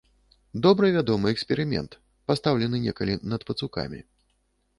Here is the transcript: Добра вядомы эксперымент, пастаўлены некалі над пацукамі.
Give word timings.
Добра 0.65 0.87
вядомы 0.95 1.33
эксперымент, 1.35 1.91
пастаўлены 2.33 2.77
некалі 2.87 3.13
над 3.35 3.41
пацукамі. 3.53 4.03